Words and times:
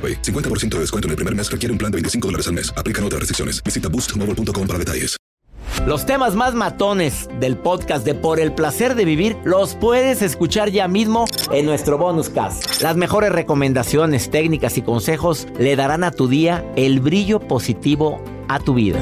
AroPay. 0.00 0.22
50% 0.22 0.76
de 0.76 0.80
descuento 0.80 1.08
en 1.08 1.10
el 1.10 1.16
primer 1.16 1.34
mes 1.36 1.50
requiere 1.50 1.72
un 1.72 1.78
plan 1.78 1.92
de 1.92 1.96
25 1.96 2.28
dólares 2.28 2.46
al 2.48 2.54
mes. 2.54 2.72
Aplican 2.74 3.04
otras 3.04 3.20
restricciones. 3.20 3.62
Visita 3.62 3.90
boostmobile.com 3.90 4.66
para 4.66 4.78
detalles. 4.78 5.20
Los 5.86 6.04
temas 6.04 6.34
más 6.34 6.54
matones 6.54 7.28
del 7.40 7.56
podcast 7.56 8.04
de 8.04 8.14
Por 8.14 8.38
el 8.38 8.52
placer 8.52 8.94
de 8.94 9.06
vivir 9.06 9.36
los 9.44 9.76
puedes 9.76 10.20
escuchar 10.20 10.70
ya 10.70 10.88
mismo 10.88 11.24
en 11.52 11.64
nuestro 11.64 11.96
bonus 11.96 12.28
cast. 12.28 12.82
Las 12.82 12.96
mejores 12.96 13.32
recomendaciones, 13.32 14.30
técnicas 14.30 14.76
y 14.76 14.82
consejos 14.82 15.46
le 15.58 15.76
darán 15.76 16.04
a 16.04 16.10
tu 16.10 16.28
día 16.28 16.64
el 16.76 17.00
brillo 17.00 17.40
positivo 17.40 18.22
a 18.48 18.58
tu 18.60 18.74
vida. 18.74 19.00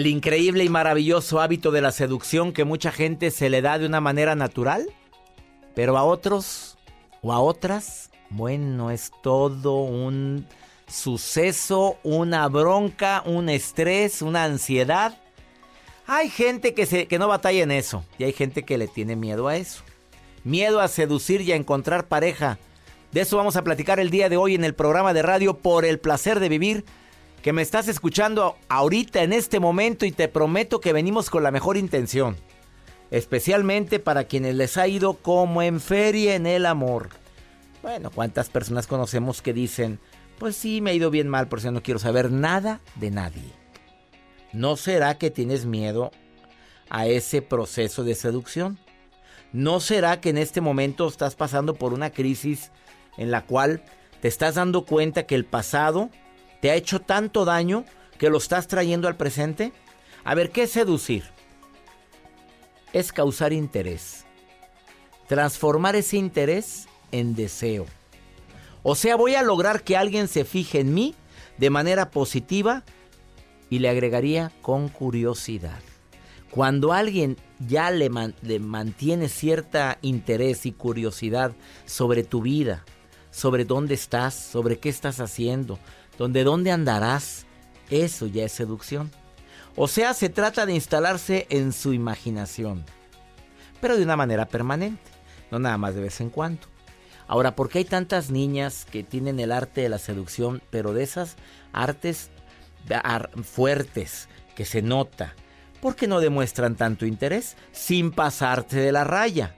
El 0.00 0.06
increíble 0.06 0.64
y 0.64 0.70
maravilloso 0.70 1.42
hábito 1.42 1.72
de 1.72 1.82
la 1.82 1.92
seducción 1.92 2.54
que 2.54 2.64
mucha 2.64 2.90
gente 2.90 3.30
se 3.30 3.50
le 3.50 3.60
da 3.60 3.78
de 3.78 3.84
una 3.84 4.00
manera 4.00 4.34
natural, 4.34 4.88
pero 5.74 5.98
a 5.98 6.04
otros 6.04 6.78
o 7.20 7.34
a 7.34 7.40
otras, 7.40 8.10
bueno, 8.30 8.90
es 8.90 9.12
todo 9.22 9.82
un 9.82 10.46
suceso, 10.88 11.98
una 12.02 12.48
bronca, 12.48 13.22
un 13.26 13.50
estrés, 13.50 14.22
una 14.22 14.44
ansiedad. 14.44 15.18
Hay 16.06 16.30
gente 16.30 16.72
que, 16.72 16.86
se, 16.86 17.06
que 17.06 17.18
no 17.18 17.28
batalla 17.28 17.62
en 17.62 17.70
eso 17.70 18.02
y 18.16 18.24
hay 18.24 18.32
gente 18.32 18.62
que 18.62 18.78
le 18.78 18.88
tiene 18.88 19.16
miedo 19.16 19.48
a 19.48 19.56
eso. 19.58 19.82
Miedo 20.44 20.80
a 20.80 20.88
seducir 20.88 21.42
y 21.42 21.52
a 21.52 21.56
encontrar 21.56 22.08
pareja. 22.08 22.58
De 23.12 23.20
eso 23.20 23.36
vamos 23.36 23.56
a 23.56 23.64
platicar 23.64 24.00
el 24.00 24.08
día 24.08 24.30
de 24.30 24.38
hoy 24.38 24.54
en 24.54 24.64
el 24.64 24.74
programa 24.74 25.12
de 25.12 25.20
radio 25.20 25.58
Por 25.58 25.84
el 25.84 26.00
placer 26.00 26.40
de 26.40 26.48
vivir 26.48 26.86
que 27.42 27.52
me 27.52 27.62
estás 27.62 27.88
escuchando 27.88 28.56
ahorita 28.68 29.22
en 29.22 29.32
este 29.32 29.60
momento 29.60 30.04
y 30.04 30.12
te 30.12 30.28
prometo 30.28 30.80
que 30.80 30.92
venimos 30.92 31.30
con 31.30 31.42
la 31.42 31.50
mejor 31.50 31.76
intención. 31.76 32.36
Especialmente 33.10 33.98
para 33.98 34.24
quienes 34.24 34.54
les 34.54 34.76
ha 34.76 34.86
ido 34.86 35.14
como 35.14 35.62
en 35.62 35.80
feria 35.80 36.34
en 36.34 36.46
el 36.46 36.66
amor. 36.66 37.08
Bueno, 37.82 38.10
¿cuántas 38.10 38.50
personas 38.50 38.86
conocemos 38.86 39.40
que 39.40 39.54
dicen, 39.54 39.98
pues 40.38 40.54
sí, 40.54 40.80
me 40.80 40.90
ha 40.90 40.94
ido 40.94 41.10
bien 41.10 41.28
mal, 41.28 41.48
por 41.48 41.60
eso 41.60 41.72
no 41.72 41.82
quiero 41.82 41.98
saber 41.98 42.30
nada 42.30 42.80
de 42.96 43.10
nadie? 43.10 43.52
¿No 44.52 44.76
será 44.76 45.16
que 45.16 45.30
tienes 45.30 45.64
miedo 45.64 46.10
a 46.90 47.06
ese 47.06 47.40
proceso 47.40 48.04
de 48.04 48.14
seducción? 48.14 48.78
¿No 49.52 49.80
será 49.80 50.20
que 50.20 50.28
en 50.28 50.38
este 50.38 50.60
momento 50.60 51.08
estás 51.08 51.36
pasando 51.36 51.74
por 51.74 51.94
una 51.94 52.10
crisis 52.10 52.70
en 53.16 53.30
la 53.30 53.46
cual 53.46 53.82
te 54.20 54.28
estás 54.28 54.56
dando 54.56 54.84
cuenta 54.84 55.26
que 55.26 55.34
el 55.34 55.46
pasado 55.46 56.10
te 56.60 56.70
ha 56.70 56.74
hecho 56.74 57.00
tanto 57.00 57.44
daño 57.44 57.84
que 58.18 58.30
lo 58.30 58.38
estás 58.38 58.68
trayendo 58.68 59.08
al 59.08 59.16
presente? 59.16 59.72
A 60.24 60.34
ver, 60.34 60.50
¿qué 60.50 60.64
es 60.64 60.72
seducir? 60.72 61.24
Es 62.92 63.12
causar 63.12 63.52
interés. 63.52 64.24
Transformar 65.26 65.96
ese 65.96 66.16
interés 66.16 66.88
en 67.12 67.34
deseo. 67.34 67.86
O 68.82 68.94
sea, 68.94 69.16
voy 69.16 69.34
a 69.34 69.42
lograr 69.42 69.82
que 69.82 69.96
alguien 69.96 70.28
se 70.28 70.44
fije 70.44 70.80
en 70.80 70.94
mí 70.94 71.14
de 71.58 71.70
manera 71.70 72.10
positiva 72.10 72.84
y 73.68 73.78
le 73.78 73.88
agregaría 73.88 74.52
con 74.62 74.88
curiosidad. 74.88 75.80
Cuando 76.50 76.92
alguien 76.92 77.36
ya 77.60 77.90
le, 77.90 78.10
le 78.42 78.58
mantiene 78.58 79.28
cierta 79.28 79.98
interés 80.02 80.66
y 80.66 80.72
curiosidad 80.72 81.52
sobre 81.84 82.24
tu 82.24 82.42
vida, 82.42 82.84
sobre 83.30 83.64
dónde 83.64 83.94
estás, 83.94 84.34
sobre 84.34 84.78
qué 84.78 84.88
estás 84.88 85.20
haciendo, 85.20 85.78
donde 86.20 86.44
dónde 86.44 86.70
andarás, 86.70 87.46
eso 87.88 88.26
ya 88.26 88.44
es 88.44 88.52
seducción. 88.52 89.10
O 89.74 89.88
sea, 89.88 90.12
se 90.12 90.28
trata 90.28 90.66
de 90.66 90.74
instalarse 90.74 91.46
en 91.48 91.72
su 91.72 91.94
imaginación, 91.94 92.84
pero 93.80 93.96
de 93.96 94.02
una 94.02 94.16
manera 94.16 94.46
permanente, 94.46 95.10
no 95.50 95.58
nada 95.58 95.78
más 95.78 95.94
de 95.94 96.02
vez 96.02 96.20
en 96.20 96.28
cuando. 96.28 96.60
Ahora, 97.26 97.56
¿por 97.56 97.70
qué 97.70 97.78
hay 97.78 97.84
tantas 97.86 98.30
niñas 98.30 98.84
que 98.84 99.02
tienen 99.02 99.40
el 99.40 99.50
arte 99.50 99.80
de 99.80 99.88
la 99.88 99.96
seducción, 99.96 100.60
pero 100.68 100.92
de 100.92 101.04
esas 101.04 101.36
artes 101.72 102.30
fuertes 103.42 104.28
que 104.54 104.66
se 104.66 104.82
nota? 104.82 105.34
¿Por 105.80 105.96
qué 105.96 106.06
no 106.06 106.20
demuestran 106.20 106.76
tanto 106.76 107.06
interés 107.06 107.56
sin 107.72 108.10
pasarte 108.10 108.76
de 108.76 108.92
la 108.92 109.04
raya? 109.04 109.56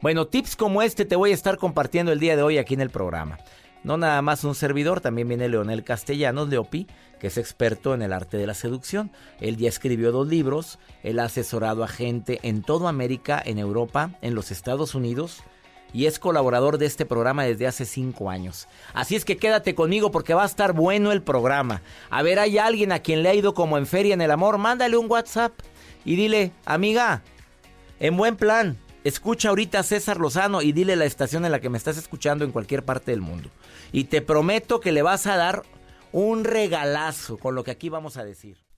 Bueno, 0.00 0.26
tips 0.26 0.56
como 0.56 0.80
este 0.80 1.04
te 1.04 1.16
voy 1.16 1.32
a 1.32 1.34
estar 1.34 1.58
compartiendo 1.58 2.10
el 2.10 2.20
día 2.20 2.36
de 2.36 2.42
hoy 2.42 2.56
aquí 2.56 2.72
en 2.72 2.80
el 2.80 2.88
programa. 2.88 3.36
No 3.82 3.96
nada 3.96 4.20
más 4.22 4.44
un 4.44 4.54
servidor, 4.54 5.00
también 5.00 5.28
viene 5.28 5.48
Leonel 5.48 5.84
Castellanos, 5.84 6.48
Leopi, 6.48 6.86
que 7.18 7.28
es 7.28 7.38
experto 7.38 7.94
en 7.94 8.02
el 8.02 8.12
arte 8.12 8.36
de 8.36 8.46
la 8.46 8.54
seducción. 8.54 9.10
Él 9.40 9.56
ya 9.56 9.68
escribió 9.68 10.12
dos 10.12 10.28
libros, 10.28 10.78
él 11.02 11.18
ha 11.18 11.24
asesorado 11.24 11.82
a 11.82 11.88
gente 11.88 12.40
en 12.42 12.62
toda 12.62 12.88
América, 12.88 13.42
en 13.44 13.58
Europa, 13.58 14.10
en 14.22 14.34
los 14.34 14.50
Estados 14.50 14.94
Unidos 14.94 15.42
y 15.92 16.06
es 16.06 16.18
colaborador 16.18 16.78
de 16.78 16.86
este 16.86 17.06
programa 17.06 17.44
desde 17.44 17.66
hace 17.66 17.84
cinco 17.84 18.30
años. 18.30 18.68
Así 18.94 19.16
es 19.16 19.24
que 19.24 19.36
quédate 19.36 19.74
conmigo 19.74 20.10
porque 20.10 20.34
va 20.34 20.42
a 20.42 20.46
estar 20.46 20.72
bueno 20.72 21.12
el 21.12 21.22
programa. 21.22 21.82
A 22.10 22.22
ver, 22.22 22.38
hay 22.38 22.58
alguien 22.58 22.92
a 22.92 23.00
quien 23.00 23.22
le 23.22 23.28
ha 23.28 23.34
ido 23.34 23.54
como 23.54 23.78
en 23.78 23.86
feria 23.86 24.14
en 24.14 24.20
el 24.20 24.30
amor, 24.30 24.58
mándale 24.58 24.96
un 24.96 25.10
WhatsApp 25.10 25.52
y 26.04 26.16
dile, 26.16 26.52
amiga, 26.64 27.22
en 27.98 28.16
buen 28.16 28.36
plan, 28.36 28.78
escucha 29.04 29.48
ahorita 29.48 29.80
a 29.80 29.82
César 29.82 30.18
Lozano 30.18 30.62
y 30.62 30.72
dile 30.72 30.96
la 30.96 31.04
estación 31.04 31.44
en 31.44 31.52
la 31.52 31.60
que 31.60 31.68
me 31.68 31.78
estás 31.78 31.96
escuchando 31.96 32.44
en 32.44 32.52
cualquier 32.52 32.84
parte 32.84 33.10
del 33.10 33.20
mundo. 33.20 33.50
Y 33.92 34.04
te 34.04 34.22
prometo 34.22 34.80
que 34.80 34.92
le 34.92 35.02
vas 35.02 35.26
a 35.26 35.36
dar 35.36 35.62
un 36.12 36.44
regalazo 36.44 37.38
con 37.38 37.54
lo 37.54 37.64
que 37.64 37.70
aquí 37.70 37.88
vamos 37.88 38.16
a 38.16 38.24
decir 38.24 38.69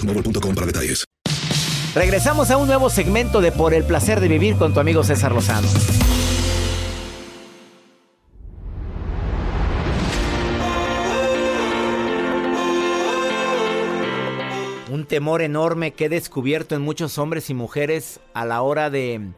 para 0.00 0.66
detalles. 0.66 1.04
Regresamos 1.94 2.50
a 2.50 2.56
un 2.56 2.66
nuevo 2.66 2.88
segmento 2.88 3.40
de 3.40 3.52
Por 3.52 3.74
el 3.74 3.84
placer 3.84 4.20
de 4.20 4.28
vivir 4.28 4.56
con 4.56 4.72
tu 4.72 4.80
amigo 4.80 5.04
César 5.04 5.32
Lozano. 5.32 5.68
Un 14.90 15.04
temor 15.06 15.42
enorme 15.42 15.92
que 15.92 16.06
he 16.06 16.08
descubierto 16.08 16.74
en 16.74 16.82
muchos 16.82 17.18
hombres 17.18 17.50
y 17.50 17.54
mujeres 17.54 18.20
a 18.32 18.46
la 18.46 18.62
hora 18.62 18.88
de, 18.88 19.32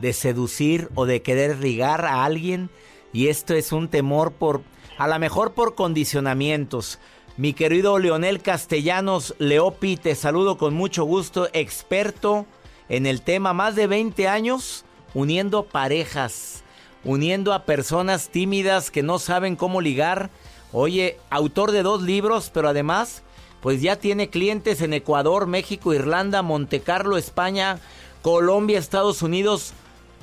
de 0.00 0.12
seducir 0.12 0.88
o 0.96 1.06
de 1.06 1.22
querer 1.22 1.58
ligar 1.60 2.04
a 2.04 2.24
alguien. 2.24 2.68
Y 3.12 3.28
esto 3.28 3.54
es 3.54 3.72
un 3.72 3.88
temor 3.88 4.32
por, 4.32 4.62
a 4.98 5.08
lo 5.08 5.18
mejor 5.18 5.54
por 5.54 5.74
condicionamientos. 5.74 6.98
Mi 7.38 7.52
querido 7.52 8.00
Leonel 8.00 8.42
Castellanos 8.42 9.36
Leopi, 9.38 9.96
te 9.96 10.16
saludo 10.16 10.58
con 10.58 10.74
mucho 10.74 11.04
gusto, 11.04 11.48
experto 11.52 12.46
en 12.88 13.06
el 13.06 13.22
tema, 13.22 13.52
más 13.52 13.76
de 13.76 13.86
20 13.86 14.26
años 14.26 14.84
uniendo 15.14 15.62
parejas, 15.62 16.64
uniendo 17.04 17.52
a 17.52 17.62
personas 17.62 18.30
tímidas 18.30 18.90
que 18.90 19.04
no 19.04 19.20
saben 19.20 19.54
cómo 19.54 19.80
ligar. 19.80 20.30
Oye, 20.72 21.16
autor 21.30 21.70
de 21.70 21.84
dos 21.84 22.02
libros, 22.02 22.50
pero 22.52 22.70
además, 22.70 23.22
pues 23.60 23.80
ya 23.82 23.94
tiene 23.94 24.30
clientes 24.30 24.82
en 24.82 24.92
Ecuador, 24.92 25.46
México, 25.46 25.94
Irlanda, 25.94 26.42
Montecarlo, 26.42 27.16
España, 27.16 27.78
Colombia, 28.20 28.80
Estados 28.80 29.22
Unidos, 29.22 29.74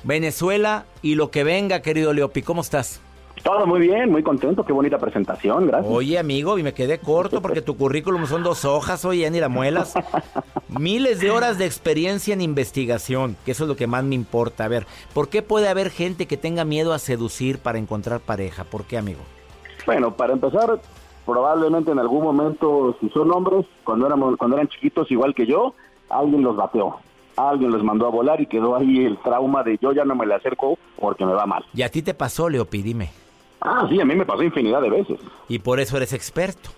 Venezuela 0.04 0.84
y 1.00 1.14
lo 1.14 1.30
que 1.30 1.44
venga, 1.44 1.80
querido 1.80 2.12
Leopi. 2.12 2.42
¿Cómo 2.42 2.60
estás? 2.60 3.00
Todo 3.46 3.64
muy 3.64 3.78
bien, 3.78 4.10
muy 4.10 4.24
contento, 4.24 4.64
qué 4.64 4.72
bonita 4.72 4.98
presentación, 4.98 5.68
gracias. 5.68 5.94
Oye, 5.94 6.18
amigo, 6.18 6.58
y 6.58 6.64
me 6.64 6.74
quedé 6.74 6.98
corto 6.98 7.40
porque 7.40 7.62
tu 7.62 7.76
currículum 7.76 8.26
son 8.26 8.42
dos 8.42 8.64
hojas, 8.64 9.04
oye, 9.04 9.30
ni 9.30 9.38
la 9.38 9.48
muelas. 9.48 9.94
Miles 10.68 11.20
de 11.20 11.30
horas 11.30 11.56
de 11.56 11.64
experiencia 11.64 12.34
en 12.34 12.40
investigación, 12.40 13.36
que 13.44 13.52
eso 13.52 13.62
es 13.62 13.68
lo 13.68 13.76
que 13.76 13.86
más 13.86 14.02
me 14.02 14.16
importa. 14.16 14.64
A 14.64 14.68
ver, 14.68 14.84
¿por 15.14 15.28
qué 15.28 15.42
puede 15.42 15.68
haber 15.68 15.90
gente 15.90 16.26
que 16.26 16.36
tenga 16.36 16.64
miedo 16.64 16.92
a 16.92 16.98
seducir 16.98 17.60
para 17.60 17.78
encontrar 17.78 18.18
pareja? 18.18 18.64
¿Por 18.64 18.82
qué, 18.82 18.98
amigo? 18.98 19.20
Bueno, 19.86 20.12
para 20.16 20.32
empezar, 20.32 20.80
probablemente 21.24 21.92
en 21.92 22.00
algún 22.00 22.24
momento, 22.24 22.96
si 23.00 23.08
son 23.10 23.30
hombres, 23.30 23.64
cuando, 23.84 24.08
éramos, 24.08 24.36
cuando 24.38 24.56
eran 24.56 24.66
chiquitos 24.66 25.08
igual 25.12 25.36
que 25.36 25.46
yo, 25.46 25.72
alguien 26.10 26.42
los 26.42 26.56
bateó 26.56 26.96
alguien 27.36 27.70
los 27.70 27.84
mandó 27.84 28.06
a 28.06 28.10
volar 28.10 28.40
y 28.40 28.46
quedó 28.46 28.76
ahí 28.76 29.04
el 29.04 29.18
trauma 29.18 29.62
de 29.62 29.76
yo 29.82 29.92
ya 29.92 30.06
no 30.06 30.14
me 30.14 30.24
le 30.24 30.34
acerco 30.34 30.78
porque 30.98 31.26
me 31.26 31.34
va 31.34 31.44
mal. 31.44 31.66
¿Y 31.74 31.82
a 31.82 31.90
ti 31.90 32.00
te 32.00 32.14
pasó, 32.14 32.48
Leopi? 32.48 32.80
Dime. 32.80 33.25
Ah, 33.60 33.86
sí, 33.88 34.00
a 34.00 34.04
mí 34.04 34.14
me 34.14 34.26
pasó 34.26 34.42
infinidad 34.42 34.82
de 34.82 34.90
veces. 34.90 35.18
Y 35.48 35.58
por 35.58 35.80
eso 35.80 35.96
eres 35.96 36.12
experto. 36.12 36.70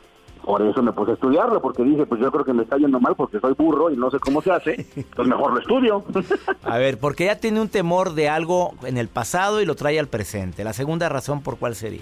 Por 0.44 0.62
eso 0.62 0.82
me 0.82 0.92
puse 0.92 1.10
a 1.10 1.14
estudiarlo, 1.14 1.60
porque 1.60 1.82
dije, 1.82 2.06
pues 2.06 2.20
yo 2.20 2.32
creo 2.32 2.44
que 2.44 2.54
me 2.54 2.62
está 2.62 2.78
yendo 2.78 2.98
mal 3.00 3.14
porque 3.14 3.38
soy 3.38 3.52
burro 3.52 3.90
y 3.90 3.96
no 3.96 4.10
sé 4.10 4.18
cómo 4.18 4.40
se 4.40 4.50
hace, 4.50 4.86
pues 5.14 5.28
mejor 5.28 5.52
lo 5.52 5.60
estudio. 5.60 6.04
a 6.62 6.78
ver, 6.78 6.98
porque 6.98 7.26
ya 7.26 7.38
tiene 7.38 7.60
un 7.60 7.68
temor 7.68 8.14
de 8.14 8.30
algo 8.30 8.72
en 8.84 8.96
el 8.96 9.08
pasado 9.08 9.60
y 9.60 9.66
lo 9.66 9.74
trae 9.74 9.98
al 9.98 10.08
presente. 10.08 10.64
La 10.64 10.72
segunda 10.72 11.08
razón, 11.10 11.42
¿por 11.42 11.58
cuál 11.58 11.74
sería? 11.74 12.00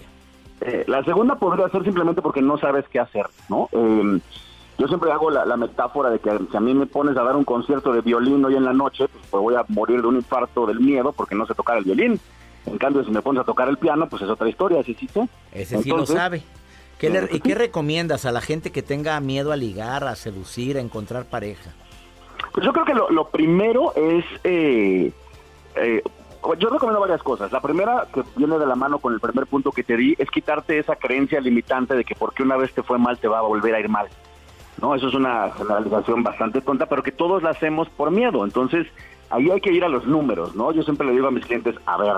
Eh, 0.60 0.84
la 0.86 1.02
segunda 1.04 1.36
podría 1.36 1.68
ser 1.70 1.82
simplemente 1.82 2.22
porque 2.22 2.40
no 2.40 2.56
sabes 2.56 2.84
qué 2.88 3.00
hacer, 3.00 3.26
¿no? 3.48 3.68
Em, 3.72 4.20
yo 4.78 4.86
siempre 4.88 5.10
hago 5.10 5.30
la, 5.30 5.56
metáfora 5.56 6.10
de 6.10 6.18
que 6.18 6.30
si 6.50 6.56
a 6.56 6.60
mí 6.60 6.74
me 6.74 6.86
pones 6.86 7.16
a 7.16 7.22
dar 7.22 7.34
un 7.34 7.44
concierto 7.44 7.92
de 7.92 8.00
violín 8.00 8.44
hoy 8.44 8.56
en 8.56 8.64
la 8.64 8.72
noche, 8.72 9.08
pues, 9.08 9.24
pues 9.30 9.42
voy 9.42 9.54
a 9.54 9.64
morir 9.68 10.02
de 10.02 10.06
un 10.06 10.16
infarto 10.16 10.66
del 10.66 10.80
miedo 10.80 11.12
porque 11.12 11.34
no 11.34 11.46
sé 11.46 11.54
tocar 11.54 11.78
el 11.78 11.84
violín. 11.84 12.20
En 12.66 12.78
cambio, 12.78 13.04
si 13.04 13.10
me 13.10 13.22
pones 13.22 13.42
a 13.42 13.44
tocar 13.44 13.68
el 13.68 13.78
piano, 13.78 14.08
pues 14.08 14.22
es 14.22 14.28
otra 14.28 14.48
historia, 14.48 14.82
¿sí, 14.82 14.94
sí, 14.94 15.08
Ese 15.52 15.82
sí 15.82 15.90
lo 15.90 16.04
sabe. 16.04 16.42
¿Qué 16.98 17.28
¿Y 17.30 17.40
qué 17.40 17.54
recomiendas 17.54 18.24
a 18.24 18.32
la 18.32 18.40
gente 18.40 18.72
que 18.72 18.82
tenga 18.82 19.20
miedo 19.20 19.52
a 19.52 19.56
ligar, 19.56 20.04
a 20.04 20.16
seducir, 20.16 20.78
a 20.78 20.80
encontrar 20.80 21.26
pareja? 21.26 21.72
Pues 22.52 22.64
yo 22.64 22.72
creo 22.72 22.84
que 22.84 22.94
lo, 22.94 23.28
primero 23.28 23.94
es... 23.94 24.24
Eh, 24.44 25.12
eh, 25.76 26.02
yo 26.58 26.70
recomiendo 26.70 27.00
varias 27.00 27.22
cosas. 27.22 27.52
La 27.52 27.60
primera, 27.60 28.06
que 28.12 28.22
viene 28.36 28.58
de 28.58 28.66
la 28.66 28.76
mano 28.76 28.98
con 28.98 29.12
el 29.12 29.20
primer 29.20 29.46
punto 29.46 29.72
que 29.72 29.82
te 29.82 29.96
di, 29.96 30.14
es 30.16 30.30
quitarte 30.30 30.78
esa 30.78 30.96
creencia 30.96 31.40
limitante 31.40 31.94
de 31.94 32.04
que 32.04 32.14
porque 32.14 32.42
una 32.42 32.56
vez 32.56 32.72
te 32.72 32.82
fue 32.82 32.98
mal, 32.98 33.18
te 33.18 33.28
va 33.28 33.40
a 33.40 33.42
volver 33.42 33.74
a 33.74 33.80
ir 33.80 33.88
mal. 33.88 34.08
¿no? 34.80 34.94
Eso 34.94 35.08
es 35.08 35.14
una 35.14 35.50
generalización 35.52 36.22
bastante 36.22 36.60
tonta, 36.60 36.86
pero 36.86 37.02
que 37.02 37.12
todos 37.12 37.42
la 37.42 37.50
hacemos 37.50 37.88
por 37.90 38.10
miedo. 38.10 38.44
Entonces, 38.44 38.86
ahí 39.30 39.50
hay 39.50 39.60
que 39.60 39.72
ir 39.72 39.84
a 39.84 39.88
los 39.88 40.06
números, 40.06 40.54
¿no? 40.54 40.72
Yo 40.72 40.82
siempre 40.82 41.06
le 41.06 41.12
digo 41.12 41.26
a 41.26 41.30
mis 41.30 41.46
clientes, 41.46 41.74
a 41.86 41.96
ver, 41.96 42.14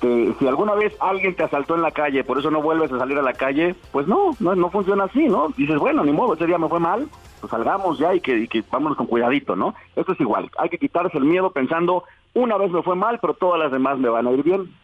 que 0.00 0.34
si 0.38 0.46
alguna 0.46 0.74
vez 0.74 0.96
alguien 1.00 1.34
te 1.34 1.44
asaltó 1.44 1.74
en 1.74 1.82
la 1.82 1.90
calle, 1.90 2.24
por 2.24 2.38
eso 2.38 2.50
no 2.50 2.62
vuelves 2.62 2.90
a 2.92 2.98
salir 2.98 3.18
a 3.18 3.22
la 3.22 3.34
calle, 3.34 3.74
pues 3.92 4.06
no, 4.06 4.30
no, 4.40 4.54
no 4.54 4.70
funciona 4.70 5.04
así, 5.04 5.28
¿no? 5.28 5.48
Dices, 5.56 5.78
bueno, 5.78 6.04
ni 6.04 6.12
modo, 6.12 6.34
ese 6.34 6.46
día 6.46 6.58
me 6.58 6.68
fue 6.68 6.80
mal, 6.80 7.08
pues 7.40 7.50
salgamos 7.50 7.98
ya 7.98 8.14
y 8.14 8.20
que, 8.20 8.38
y 8.38 8.48
que 8.48 8.64
vámonos 8.70 8.96
con 8.96 9.06
cuidadito, 9.06 9.56
¿no? 9.56 9.74
Esto 9.96 10.12
es 10.12 10.20
igual, 10.20 10.50
hay 10.58 10.68
que 10.70 10.78
quitarse 10.78 11.18
el 11.18 11.24
miedo 11.24 11.50
pensando, 11.50 12.04
una 12.34 12.56
vez 12.56 12.70
me 12.70 12.82
fue 12.82 12.96
mal, 12.96 13.18
pero 13.20 13.34
todas 13.34 13.60
las 13.60 13.72
demás 13.72 13.98
me 13.98 14.08
van 14.08 14.26
a 14.26 14.32
ir 14.32 14.42
bien. 14.42 14.74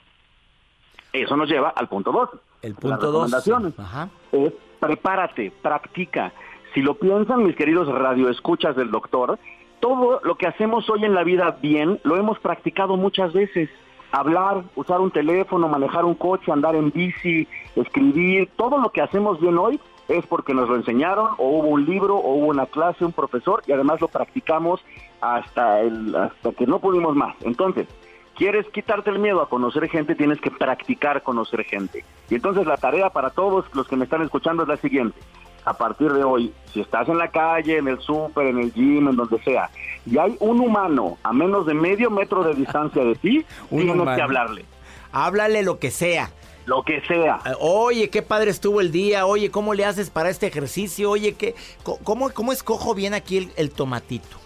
Eso 1.13 1.37
nos 1.37 1.49
lleva 1.49 1.71
al 1.71 1.89
punto 1.89 2.13
dos. 2.13 2.29
El 2.61 2.75
punto 2.75 3.11
dos. 3.11 3.33
Ajá. 3.79 4.09
Es 4.33 4.53
prepárate, 4.81 5.53
practica. 5.63 6.33
Si 6.75 6.83
lo 6.83 6.95
piensan 6.95 7.45
mis 7.45 7.57
queridos 7.57 7.89
radioescuchas 7.89 8.77
del 8.77 8.91
doctor, 8.91 9.39
todo 9.81 10.21
lo 10.25 10.35
que 10.37 10.47
hacemos 10.47 10.89
hoy 10.91 11.05
en 11.05 11.15
la 11.15 11.25
vida 11.25 11.57
bien 11.63 12.01
lo 12.03 12.17
hemos 12.17 12.39
practicado 12.39 12.97
muchas 12.97 13.33
veces 13.33 13.71
hablar, 14.13 14.65
usar 14.75 15.01
un 15.01 15.11
teléfono, 15.11 15.69
manejar 15.69 16.05
un 16.05 16.15
coche, 16.15 16.53
andar 16.53 16.75
en 16.77 16.91
bici, 16.91 17.47
escribir, 17.75 18.49
todo 18.57 18.79
lo 18.79 18.91
que 18.91 19.03
hacemos 19.03 19.41
bien 19.41 19.59
hoy 19.59 19.81
es 20.09 20.25
porque 20.27 20.55
nos 20.55 20.69
lo 20.69 20.77
enseñaron 20.77 21.31
o 21.39 21.49
hubo 21.49 21.69
un 21.69 21.85
libro 21.85 22.17
o 22.17 22.35
hubo 22.35 22.47
una 22.47 22.67
clase, 22.67 23.05
un 23.05 23.13
profesor 23.13 23.63
y 23.67 23.73
además 23.73 24.01
lo 24.01 24.09
practicamos 24.09 24.85
hasta 25.21 25.81
el 25.81 26.15
hasta 26.15 26.53
que 26.53 26.67
no 26.67 26.79
pudimos 26.79 27.17
más. 27.17 27.35
Entonces, 27.43 27.89
quieres 28.37 28.67
quitarte 28.69 29.11
el 29.11 29.19
miedo 29.19 29.43
a 29.43 29.49
conocer 29.49 29.89
gente, 29.89 30.15
tienes 30.15 30.41
que 30.41 30.51
practicar 30.51 31.23
conocer 31.23 31.65
gente. 31.65 32.05
Y 32.31 32.37
entonces 32.37 32.67
la 32.67 32.77
tarea 32.77 33.11
para 33.11 33.31
todos 33.31 33.67
los 33.75 33.89
que 33.89 33.97
me 33.97 34.05
están 34.05 34.23
escuchando 34.23 34.63
es 34.63 34.69
la 34.69 34.77
siguiente 34.77 35.19
a 35.67 35.75
partir 35.75 36.13
de 36.13 36.23
hoy, 36.23 36.55
si 36.73 36.81
estás 36.81 37.09
en 37.09 37.19
la 37.19 37.29
calle, 37.29 37.79
en 37.79 37.89
el 37.89 38.01
súper, 38.01 38.47
en 38.47 38.59
el 38.59 38.73
gym, 38.73 39.09
en 39.09 39.17
donde 39.17 39.43
sea, 39.43 39.69
y 40.07 40.17
hay 40.17 40.37
un 40.39 40.61
humano 40.61 41.19
a 41.25 41.33
menos 41.33 41.67
de 41.67 41.75
medio 41.75 42.09
metro 42.09 42.45
de 42.45 42.55
distancia 42.55 43.05
de 43.05 43.17
ti, 43.17 43.45
tienes 43.69 44.17
que 44.17 44.23
hablarle. 44.23 44.65
Háblale 45.13 45.63
lo 45.65 45.79
que 45.79 45.91
sea. 45.91 46.31
Lo 46.67 46.83
que 46.83 47.01
sea. 47.03 47.41
Eh, 47.47 47.53
oye, 47.61 48.11
qué 48.11 48.23
padre 48.23 48.51
estuvo 48.51 48.81
el 48.81 48.93
día. 48.93 49.27
Oye, 49.27 49.51
¿cómo 49.51 49.75
le 49.75 49.85
haces 49.85 50.11
para 50.11 50.31
este 50.31 50.47
ejercicio? 50.47 51.11
Oye, 51.11 51.35
¿qué, 51.35 51.55
cómo, 51.83 52.31
¿cómo 52.31 52.53
escojo 52.53 52.95
bien 52.95 53.15
aquí 53.15 53.51
el, 53.57 53.71
tomatito? 53.71 54.37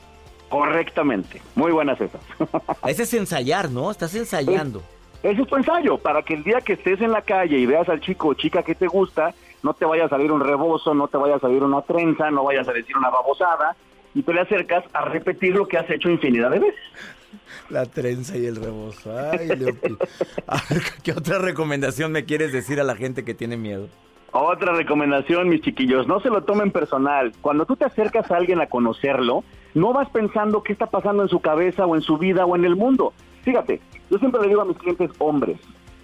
Correctamente. 0.49 1.41
Muy 1.55 1.73
buenas 1.73 2.01
esas. 2.01 2.21
Ese 2.87 3.03
es 3.03 3.15
ensayar, 3.15 3.71
¿no? 3.71 3.91
Estás 3.91 4.15
ensayando. 4.15 4.83
Ese 5.23 5.43
es 5.43 5.49
tu 5.49 5.57
ensayo, 5.57 5.99
para 5.99 6.23
que 6.23 6.35
el 6.35 6.45
día 6.45 6.61
que 6.63 6.75
estés 6.75 7.01
en 7.03 7.13
la 7.13 7.21
calle 7.21 7.59
y 7.59 7.67
veas 7.67 7.89
al 7.91 8.01
chico 8.01 8.29
o 8.29 8.35
chica 8.35 8.63
que 8.63 8.75
te 8.75 8.87
gusta, 8.87 9.35
no 9.63 9.75
te 9.75 9.85
vaya 9.85 10.07
a 10.07 10.09
salir 10.09 10.33
un 10.33 10.41
rebozo, 10.41 10.95
no 10.95 11.09
te 11.09 11.17
vaya 11.17 11.37
a 11.37 11.41
salir 11.41 11.63
una 11.63 11.83
trenza, 11.83 12.31
no 12.31 12.45
vayas 12.45 12.69
a 12.69 12.73
decir 12.73 12.97
una 12.97 13.11
babosada, 13.11 13.77
y 14.15 14.23
te 14.23 14.33
le 14.33 14.41
acercas 14.41 14.85
a 14.93 15.05
repetir 15.05 15.55
lo 15.55 15.67
que 15.67 15.79
has 15.79 15.89
hecho 15.91 16.11
infinidad 16.11 16.51
de 16.51 16.59
veces. 16.61 16.81
La 17.69 17.87
trenza 17.87 18.37
y 18.37 18.47
el 18.47 18.57
rebozo. 18.57 19.13
Ay, 19.17 19.49
¿Qué 21.05 21.13
otra 21.13 21.39
recomendación 21.39 22.11
me 22.11 22.25
quieres 22.25 22.53
decir 22.53 22.81
a 22.81 22.85
la 22.85 22.97
gente 22.97 23.25
que 23.25 23.35
tiene 23.35 23.57
miedo? 23.57 23.89
Otra 24.33 24.73
recomendación, 24.75 25.49
mis 25.49 25.61
chiquillos, 25.61 26.07
no 26.07 26.21
se 26.21 26.31
lo 26.31 26.43
tomen 26.43 26.71
personal. 26.71 27.33
Cuando 27.41 27.67
tú 27.67 27.77
te 27.77 27.85
acercas 27.85 28.31
a 28.31 28.37
alguien 28.37 28.61
a 28.61 28.67
conocerlo, 28.67 29.45
no 29.75 29.93
vas 29.93 30.09
pensando 30.11 30.63
qué 30.63 30.73
está 30.73 30.87
pasando 30.87 31.23
en 31.23 31.29
su 31.29 31.41
cabeza 31.41 31.87
o 31.87 31.97
en 31.97 32.03
su 32.03 32.17
vida 32.17 32.45
o 32.47 32.55
en 32.55 32.65
el 32.65 32.77
mundo. 32.77 33.13
Fíjate, 33.43 33.81
yo 34.09 34.19
siempre 34.19 34.41
le 34.43 34.49
digo 34.49 34.61
a 34.61 34.67
mis 34.67 34.77
clientes 34.77 35.11
hombres, 35.19 35.59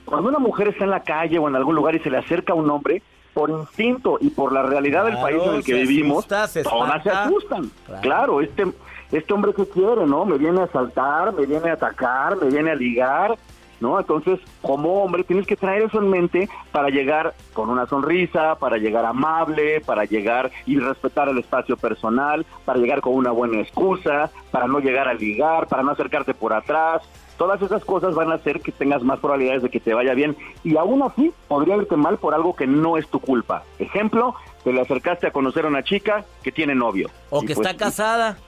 cuando 0.04 0.28
una 0.28 0.38
mujer 0.38 0.68
está 0.68 0.84
en 0.84 0.90
la 0.90 1.02
calle 1.02 1.38
o 1.38 1.48
en 1.48 1.56
algún 1.56 1.75
lugar 1.75 1.94
y 1.94 2.00
se 2.00 2.10
le 2.10 2.18
acerca 2.18 2.52
a 2.52 2.56
un 2.56 2.70
hombre, 2.70 3.02
por 3.37 3.50
instinto 3.50 4.16
y 4.19 4.31
por 4.31 4.50
la 4.50 4.62
realidad 4.62 5.05
del 5.05 5.19
país 5.19 5.43
en 5.45 5.57
el 5.57 5.62
que 5.62 5.75
vivimos, 5.75 6.26
todas 6.26 6.50
se 6.50 6.61
asustan. 6.61 7.71
Claro. 8.00 8.40
este, 8.40 8.64
este 9.12 9.35
hombre 9.35 9.52
que 9.52 9.69
quiere, 9.69 10.07
¿no? 10.07 10.25
Me 10.25 10.38
viene 10.38 10.62
a 10.62 10.64
asaltar, 10.64 11.35
me 11.35 11.45
viene 11.45 11.69
a 11.69 11.75
atacar, 11.75 12.38
me 12.38 12.49
viene 12.49 12.71
a 12.71 12.75
ligar, 12.75 13.37
¿no? 13.78 14.00
Entonces, 14.00 14.40
como 14.62 15.05
hombre, 15.05 15.23
tienes 15.23 15.47
que 15.47 15.55
traer 15.55 15.83
eso 15.83 15.99
en 15.99 16.09
mente 16.09 16.49
para 16.73 16.88
llegar 16.88 17.35
con 17.52 17.69
una 17.69 17.85
sonrisa, 17.85 18.55
para 18.55 18.78
llegar 18.78 19.05
amable, 19.05 19.83
para 19.83 20.07
llegar 20.07 20.50
y 20.64 20.78
respetar 20.78 21.28
el 21.28 21.37
espacio 21.37 21.76
personal, 21.76 22.47
para 22.64 22.78
llegar 22.78 23.02
con 23.02 23.16
una 23.16 23.33
buena 23.33 23.61
excusa, 23.61 24.31
para 24.50 24.66
no 24.66 24.81
llegar 24.81 25.09
a 25.09 25.12
ligar, 25.12 25.66
para 25.66 25.83
no 25.83 25.90
acercarte 25.90 26.33
por 26.33 26.55
atrás, 26.55 27.02
Todas 27.37 27.61
esas 27.61 27.85
cosas 27.85 28.14
van 28.14 28.33
a 28.33 28.37
hacer 28.37 28.61
que 28.61 28.73
tengas 28.73 29.02
más 29.02 29.19
probabilidades 29.19 29.62
de 29.62 29.71
que 29.71 29.81
te 29.81 29.93
vaya 29.93 30.14
bien 30.14 30.37
y 30.64 30.76
aún 30.76 31.02
así 31.02 31.33
podría 31.49 31.76
irte 31.76 31.97
mal 31.97 32.19
por 32.19 32.35
algo 32.35 32.57
que 32.57 32.66
no 32.66 32.97
es 32.97 33.09
tu 33.09 33.21
culpa. 33.21 33.62
Ejemplo, 33.78 34.35
te 34.64 34.73
le 34.73 34.81
acercaste 34.81 35.26
a 35.26 35.31
conocer 35.31 35.64
a 35.66 35.69
una 35.69 35.83
chica 35.83 36.25
que 36.43 36.50
tiene 36.50 36.75
novio. 36.75 37.11
O 37.31 37.40
que 37.40 37.55
pues 37.55 37.59
está 37.59 37.76
casada. 37.76 38.38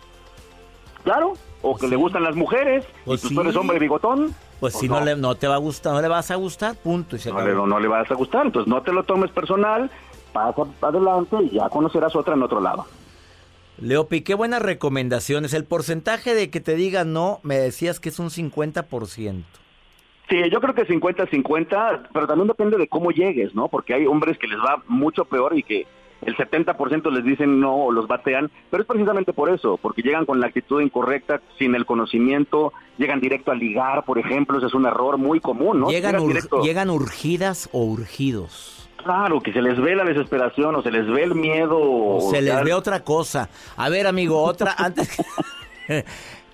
Claro, 1.04 1.34
o 1.62 1.76
que 1.76 1.88
le 1.88 1.96
gustan 1.96 2.24
las 2.24 2.34
mujeres, 2.34 2.84
pues 3.04 3.24
y 3.24 3.34
tú 3.34 3.40
eres 3.40 3.56
hombre 3.56 3.78
bigotón. 3.78 4.34
Pues, 4.60 4.74
si 4.74 4.88
no. 4.88 5.00
le, 5.00 5.14
no 5.14 5.36
te 5.36 5.46
va 5.46 5.54
a 5.54 5.58
gustar, 5.58 5.92
no 5.92 6.02
le 6.02 6.08
vas 6.08 6.30
a 6.30 6.34
gustar, 6.34 6.74
punto. 6.74 7.16
Y 7.16 7.20
no, 7.30 7.40
le, 7.40 7.54
no, 7.54 7.78
le 7.78 7.88
vas 7.88 8.10
a 8.10 8.14
gustar, 8.14 8.46
entonces 8.46 8.68
no 8.68 8.82
te 8.82 8.92
lo 8.92 9.04
tomes 9.04 9.30
personal, 9.30 9.88
pasa 10.32 10.62
adelante 10.80 11.36
y 11.44 11.50
ya 11.50 11.68
conocerás 11.68 12.16
otra 12.16 12.34
en 12.34 12.42
otro 12.42 12.60
lado. 12.60 12.84
Leopi, 13.80 14.22
qué 14.22 14.34
buenas 14.34 14.60
recomendaciones. 14.60 15.54
El 15.54 15.64
porcentaje 15.64 16.34
de 16.34 16.50
que 16.50 16.60
te 16.60 16.74
digan 16.74 17.12
no, 17.12 17.40
me 17.42 17.56
decías 17.58 18.00
que 18.00 18.08
es 18.08 18.18
un 18.18 18.30
50%. 18.30 19.44
Sí, 20.28 20.36
yo 20.50 20.60
creo 20.60 20.74
que 20.74 20.86
50-50, 20.86 22.08
pero 22.12 22.26
también 22.26 22.48
depende 22.48 22.76
de 22.76 22.86
cómo 22.86 23.10
llegues, 23.12 23.54
¿no? 23.54 23.68
Porque 23.68 23.94
hay 23.94 24.06
hombres 24.06 24.36
que 24.36 24.46
les 24.46 24.58
va 24.58 24.82
mucho 24.86 25.24
peor 25.24 25.56
y 25.56 25.62
que 25.62 25.86
el 26.20 26.36
70% 26.36 27.10
les 27.10 27.24
dicen 27.24 27.60
no 27.60 27.74
o 27.74 27.92
los 27.92 28.08
batean, 28.08 28.50
pero 28.70 28.82
es 28.82 28.86
precisamente 28.86 29.32
por 29.32 29.48
eso, 29.48 29.78
porque 29.80 30.02
llegan 30.02 30.26
con 30.26 30.40
la 30.40 30.48
actitud 30.48 30.80
incorrecta, 30.82 31.40
sin 31.58 31.74
el 31.74 31.86
conocimiento, 31.86 32.72
llegan 32.98 33.20
directo 33.20 33.52
a 33.52 33.54
ligar, 33.54 34.04
por 34.04 34.18
ejemplo, 34.18 34.58
ese 34.58 34.66
es 34.66 34.74
un 34.74 34.84
error 34.86 35.16
muy 35.16 35.40
común, 35.40 35.80
¿no? 35.80 35.90
Llegan, 35.90 36.20
llegan 36.62 36.90
urgidas 36.90 37.70
o 37.72 37.84
urgidos. 37.84 38.87
Claro, 39.02 39.40
que 39.40 39.52
se 39.52 39.62
les 39.62 39.80
ve 39.80 39.94
la 39.94 40.04
desesperación 40.04 40.74
o 40.74 40.82
se 40.82 40.90
les 40.90 41.06
ve 41.06 41.22
el 41.22 41.34
miedo. 41.34 41.78
O, 41.80 42.30
se 42.30 42.42
les 42.42 42.62
ve 42.62 42.74
otra 42.74 43.04
cosa. 43.04 43.48
A 43.76 43.88
ver, 43.88 44.06
amigo, 44.06 44.42
otra, 44.42 44.74
antes... 44.78 45.08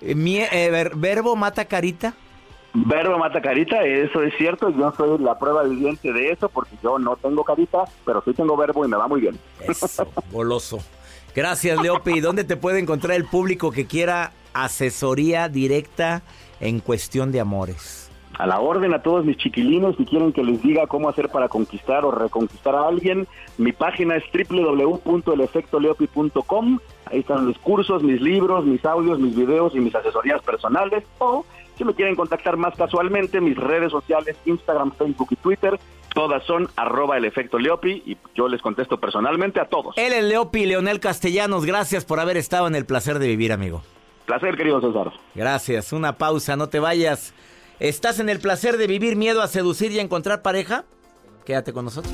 Eh, 0.07 0.91
¿Verbo 0.95 1.35
mata 1.35 1.65
carita? 1.65 2.13
Verbo 2.73 3.17
mata 3.17 3.41
carita, 3.41 3.83
eso 3.83 4.21
es 4.21 4.33
cierto, 4.37 4.69
yo 4.69 4.93
soy 4.97 5.17
la 5.19 5.39
prueba 5.39 5.63
viviente 5.63 6.11
de 6.11 6.31
eso 6.31 6.49
porque 6.49 6.75
yo 6.83 6.99
no 6.99 7.15
tengo 7.15 7.43
carita, 7.45 7.85
pero 8.05 8.21
sí 8.23 8.33
tengo 8.33 8.57
verbo 8.57 8.85
y 8.85 8.89
me 8.89 8.97
va 8.97 9.07
muy 9.07 9.21
bien. 9.21 9.39
Eso, 9.61 10.07
goloso. 10.31 10.79
Gracias, 11.33 11.81
Leopi. 11.81 12.19
¿Dónde 12.19 12.43
te 12.43 12.57
puede 12.57 12.79
encontrar 12.79 13.15
el 13.15 13.25
público 13.25 13.71
que 13.71 13.85
quiera 13.85 14.33
asesoría 14.53 15.47
directa 15.47 16.21
en 16.59 16.81
cuestión 16.81 17.31
de 17.31 17.39
amores? 17.39 18.04
A 18.37 18.45
la 18.45 18.59
orden 18.59 18.93
a 18.93 19.01
todos 19.01 19.23
mis 19.25 19.37
chiquilinos 19.37 19.95
si 19.97 20.05
quieren 20.05 20.31
que 20.33 20.43
les 20.43 20.61
diga 20.61 20.85
cómo 20.87 21.07
hacer 21.09 21.29
para 21.29 21.47
conquistar 21.47 22.03
o 22.05 22.11
reconquistar 22.11 22.75
a 22.75 22.87
alguien. 22.87 23.27
Mi 23.57 23.71
página 23.71 24.17
es 24.17 24.23
www.elefectoleopi.com. 24.49 26.79
Ahí 27.05 27.19
están 27.19 27.47
los 27.47 27.57
cursos, 27.59 28.03
mis 28.03 28.19
libros, 28.21 28.65
mis 28.65 28.83
audios, 28.85 29.19
mis 29.19 29.35
videos 29.35 29.75
y 29.75 29.79
mis 29.79 29.93
asesorías 29.95 30.41
personales. 30.41 31.03
O 31.19 31.45
si 31.77 31.85
me 31.85 31.93
quieren 31.93 32.15
contactar 32.15 32.57
más 32.57 32.75
casualmente, 32.75 33.39
mis 33.41 33.57
redes 33.57 33.91
sociales, 33.91 34.35
Instagram, 34.45 34.93
Facebook 34.93 35.27
y 35.31 35.35
Twitter, 35.35 35.79
todas 36.13 36.43
son 36.45 36.69
arroba 36.75 37.17
el 37.17 37.25
efecto 37.25 37.59
Leopi 37.59 38.01
y 38.05 38.17
yo 38.33 38.47
les 38.47 38.61
contesto 38.61 38.99
personalmente 38.99 39.59
a 39.59 39.65
todos. 39.65 39.95
Él 39.97 40.13
es 40.13 40.23
Leopi, 40.23 40.65
Leonel 40.65 40.99
Castellanos, 40.99 41.65
gracias 41.65 42.05
por 42.05 42.19
haber 42.19 42.37
estado 42.37 42.67
en 42.67 42.75
el 42.75 42.85
placer 42.85 43.19
de 43.19 43.27
vivir, 43.27 43.51
amigo. 43.51 43.83
Placer, 44.25 44.57
querido 44.57 44.81
César. 44.81 45.13
Gracias, 45.35 45.93
una 45.93 46.17
pausa, 46.17 46.55
no 46.55 46.69
te 46.69 46.79
vayas. 46.79 47.33
¿Estás 47.79 48.19
en 48.19 48.29
el 48.29 48.39
placer 48.39 48.77
de 48.77 48.87
vivir 48.87 49.15
miedo 49.17 49.41
a 49.41 49.47
seducir 49.47 49.91
y 49.91 49.99
a 49.99 50.01
encontrar 50.01 50.41
pareja? 50.41 50.85
Quédate 51.43 51.73
con 51.73 51.85
nosotros. 51.85 52.13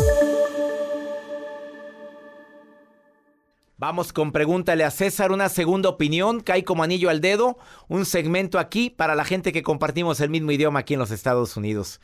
Vamos 3.81 4.13
con 4.13 4.31
Pregúntale 4.31 4.83
a 4.83 4.91
César, 4.91 5.31
una 5.31 5.49
segunda 5.49 5.89
opinión, 5.89 6.41
cae 6.41 6.63
como 6.63 6.83
anillo 6.83 7.09
al 7.09 7.19
dedo, 7.19 7.57
un 7.87 8.05
segmento 8.05 8.59
aquí 8.59 8.91
para 8.91 9.15
la 9.15 9.25
gente 9.25 9.51
que 9.51 9.63
compartimos 9.63 10.19
el 10.19 10.29
mismo 10.29 10.51
idioma 10.51 10.81
aquí 10.81 10.93
en 10.93 10.99
los 10.99 11.09
Estados 11.09 11.57
Unidos. 11.57 11.99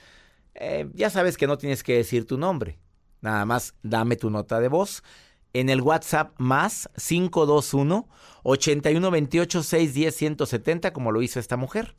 Eh, 0.56 0.90
ya 0.96 1.12
sabes 1.12 1.38
que 1.38 1.46
no 1.46 1.60
tienes 1.60 1.84
que 1.84 1.96
decir 1.96 2.26
tu 2.26 2.40
nombre, 2.40 2.80
nada 3.22 3.46
más 3.46 3.76
dame 3.84 4.16
tu 4.16 4.32
nota 4.32 4.60
de 4.60 4.70
voz 4.70 5.04
en 5.54 5.70
el 5.70 5.82
WhatsApp 5.82 6.34
más 6.40 6.90
521 6.96 8.10
8128 8.42 9.62
610 9.62 10.16
170 10.16 10.94
como 10.94 11.12
lo 11.12 11.22
hizo 11.22 11.40
esta 11.40 11.58
mujer. 11.58 11.96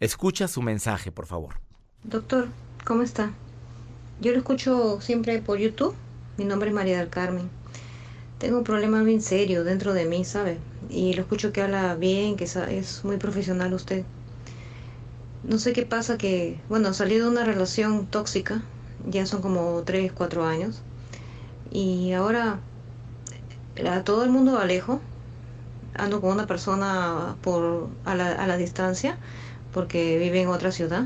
Escucha 0.00 0.48
su 0.48 0.60
mensaje, 0.60 1.10
por 1.10 1.24
favor. 1.24 1.54
Doctor, 2.04 2.48
¿cómo 2.84 3.00
está? 3.00 3.32
Yo 4.20 4.32
lo 4.32 4.36
escucho 4.36 5.00
siempre 5.00 5.40
por 5.40 5.58
YouTube. 5.58 5.96
Mi 6.36 6.44
nombre 6.44 6.68
es 6.68 6.74
María 6.74 6.98
del 6.98 7.08
Carmen 7.08 7.61
tengo 8.42 8.58
un 8.58 8.64
problema 8.64 9.04
bien 9.04 9.22
serio 9.22 9.62
dentro 9.62 9.94
de 9.94 10.04
mí, 10.04 10.24
¿sabe? 10.24 10.58
Y 10.90 11.14
lo 11.14 11.22
escucho 11.22 11.52
que 11.52 11.62
habla 11.62 11.94
bien, 11.94 12.34
que 12.34 12.42
es 12.42 13.04
muy 13.04 13.16
profesional 13.16 13.72
usted. 13.72 14.04
No 15.44 15.58
sé 15.58 15.72
qué 15.72 15.86
pasa 15.86 16.18
que, 16.18 16.58
bueno, 16.68 16.92
salí 16.92 17.18
de 17.18 17.28
una 17.28 17.44
relación 17.44 18.04
tóxica, 18.06 18.60
ya 19.08 19.26
son 19.26 19.42
como 19.42 19.84
3, 19.84 20.10
4 20.10 20.44
años, 20.44 20.82
y 21.70 22.14
ahora 22.14 22.58
a 23.88 24.02
todo 24.02 24.24
el 24.24 24.30
mundo 24.30 24.58
alejo, 24.58 25.00
ando 25.94 26.20
con 26.20 26.32
una 26.32 26.48
persona 26.48 27.36
por, 27.42 27.90
a, 28.04 28.16
la, 28.16 28.32
a 28.32 28.48
la 28.48 28.56
distancia, 28.56 29.18
porque 29.72 30.18
vive 30.18 30.40
en 30.40 30.48
otra 30.48 30.72
ciudad. 30.72 31.04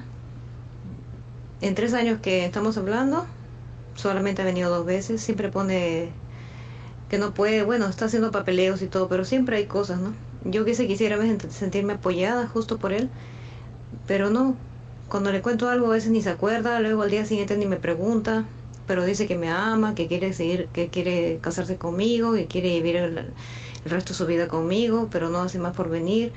En 1.61 1.75
tres 1.75 1.93
años 1.93 2.19
que 2.23 2.47
estamos 2.47 2.78
hablando, 2.78 3.26
solamente 3.95 4.40
ha 4.40 4.47
venido 4.47 4.71
dos 4.71 4.87
veces, 4.87 5.21
siempre 5.21 5.50
pone 5.50 6.12
que 7.09 7.19
no 7.19 7.35
puede, 7.35 7.63
bueno, 7.63 7.87
está 7.87 8.07
haciendo 8.07 8.31
papeleos 8.31 8.83
y 8.83 8.87
todo, 8.87 9.09
pero 9.09 9.25
siempre 9.25 9.57
hay 9.57 9.67
cosas, 9.67 10.01
¿no? 10.01 10.13
Yo 10.45 10.65
que 10.65 10.75
se 10.75 10.87
quisiera 10.87 11.19
sentirme 11.51 11.95
apoyada 11.95 12.49
justo 12.49 12.79
por 12.79 12.93
él, 12.93 13.09
pero 14.07 14.31
no. 14.31 14.57
Cuando 15.09 15.31
le 15.31 15.41
cuento 15.41 15.69
algo 15.69 15.87
a 15.87 15.91
veces 15.91 16.11
ni 16.11 16.21
se 16.23 16.31
acuerda, 16.31 16.81
luego 16.81 17.03
al 17.03 17.11
día 17.11 17.25
siguiente 17.25 17.57
ni 17.57 17.67
me 17.67 17.77
pregunta, 17.77 18.45
pero 18.87 19.05
dice 19.05 19.27
que 19.27 19.37
me 19.39 19.51
ama, 19.51 19.95
que 19.95 20.09
quiere 20.09 20.33
seguir, 20.33 20.69
que 20.73 20.89
quiere 20.89 21.39
casarse 21.41 21.77
conmigo, 21.77 22.35
que 22.35 22.47
quiere 22.47 22.71
vivir 22.71 22.97
el, 22.97 23.33
resto 23.85 24.13
de 24.13 24.19
su 24.19 24.27
vida 24.27 24.49
conmigo, 24.49 25.09
pero 25.11 25.29
no 25.29 25.39
hace 25.43 25.59
más 25.59 25.77
por 25.77 25.89
venir. 25.89 26.33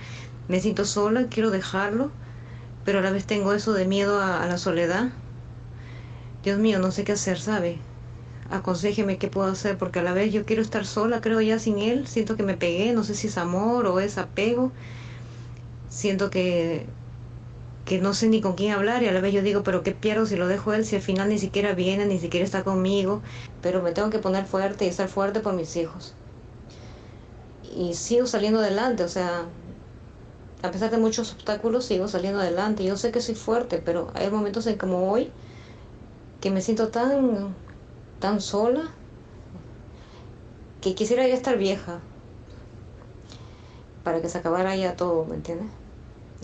Me 0.47 0.59
siento 0.59 0.85
sola, 0.85 1.27
quiero 1.29 1.49
dejarlo, 1.51 2.11
pero 2.85 2.99
a 2.99 3.01
la 3.01 3.11
vez 3.11 3.25
tengo 3.25 3.53
eso 3.53 3.73
de 3.73 3.85
miedo 3.85 4.21
a 4.21 4.45
la 4.45 4.57
soledad. 4.57 5.09
Dios 6.43 6.59
mío, 6.59 6.79
no 6.79 6.91
sé 6.91 7.03
qué 7.03 7.13
hacer, 7.13 7.39
¿sabe? 7.39 7.79
Aconsejeme 8.49 9.17
qué 9.17 9.27
puedo 9.27 9.47
hacer, 9.49 9.77
porque 9.77 9.99
a 9.99 10.03
la 10.03 10.13
vez 10.13 10.33
yo 10.33 10.45
quiero 10.45 10.61
estar 10.61 10.85
sola, 10.85 11.21
creo 11.21 11.41
ya 11.41 11.59
sin 11.59 11.79
él, 11.79 12.07
siento 12.07 12.35
que 12.35 12.43
me 12.43 12.55
pegué, 12.57 12.93
no 12.93 13.03
sé 13.03 13.15
si 13.15 13.27
es 13.27 13.37
amor 13.37 13.85
o 13.87 13.99
es 13.99 14.17
apego, 14.17 14.71
siento 15.89 16.29
que, 16.29 16.85
que 17.85 17.99
no 17.99 18.13
sé 18.13 18.27
ni 18.27 18.41
con 18.41 18.53
quién 18.55 18.73
hablar 18.73 19.03
y 19.03 19.07
a 19.07 19.11
la 19.11 19.21
vez 19.21 19.33
yo 19.33 19.41
digo, 19.41 19.63
pero 19.63 19.83
qué 19.83 19.91
pierdo 19.91 20.25
si 20.25 20.35
lo 20.35 20.47
dejo 20.47 20.73
él, 20.73 20.85
si 20.85 20.95
al 20.95 21.01
final 21.01 21.29
ni 21.29 21.39
siquiera 21.39 21.73
viene, 21.73 22.05
ni 22.05 22.19
siquiera 22.19 22.45
está 22.45 22.63
conmigo, 22.63 23.21
pero 23.61 23.81
me 23.81 23.91
tengo 23.91 24.09
que 24.09 24.19
poner 24.19 24.45
fuerte 24.45 24.85
y 24.85 24.89
estar 24.89 25.09
fuerte 25.09 25.39
por 25.41 25.53
mis 25.53 25.75
hijos. 25.75 26.13
Y 27.75 27.93
sigo 27.93 28.25
saliendo 28.27 28.59
adelante, 28.59 29.03
o 29.03 29.09
sea, 29.09 29.45
a 30.61 30.71
pesar 30.71 30.91
de 30.91 30.97
muchos 30.97 31.31
obstáculos, 31.33 31.85
sigo 31.85 32.07
saliendo 32.07 32.39
adelante. 32.39 32.83
Yo 32.83 32.97
sé 32.97 33.11
que 33.11 33.21
soy 33.21 33.35
fuerte, 33.35 33.81
pero 33.83 34.11
hay 34.13 34.29
momentos 34.29 34.67
en 34.67 34.77
como 34.77 35.11
hoy 35.11 35.31
que 36.41 36.51
me 36.51 36.61
siento 36.61 36.89
tan 36.89 37.55
tan 38.19 38.41
sola 38.41 38.91
que 40.81 40.95
quisiera 40.95 41.27
ya 41.27 41.33
estar 41.33 41.57
vieja 41.57 41.99
para 44.03 44.21
que 44.21 44.29
se 44.29 44.37
acabara 44.37 44.75
ya 44.75 44.95
todo, 44.95 45.25
¿me 45.25 45.35
entiendes? 45.35 45.67